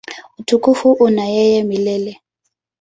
[0.39, 2.11] Utukufu una yeye milele.